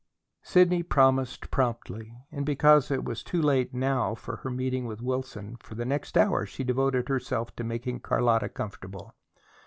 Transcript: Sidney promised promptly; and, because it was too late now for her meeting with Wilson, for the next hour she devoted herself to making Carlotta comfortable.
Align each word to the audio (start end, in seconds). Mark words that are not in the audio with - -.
Sidney 0.41 0.81
promised 0.81 1.51
promptly; 1.51 2.17
and, 2.31 2.43
because 2.43 2.89
it 2.89 3.03
was 3.05 3.21
too 3.21 3.39
late 3.39 3.71
now 3.71 4.15
for 4.15 4.37
her 4.37 4.49
meeting 4.49 4.87
with 4.87 4.99
Wilson, 4.99 5.57
for 5.57 5.75
the 5.75 5.85
next 5.85 6.17
hour 6.17 6.43
she 6.47 6.63
devoted 6.63 7.07
herself 7.07 7.55
to 7.57 7.63
making 7.63 7.99
Carlotta 7.99 8.49
comfortable. 8.49 9.13